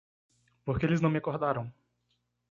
[0.65, 1.71] Por que eles não me acordaram?